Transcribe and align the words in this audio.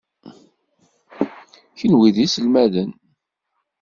Kenwi 1.77 2.09
d 2.15 2.17
iselmaden. 2.25 2.91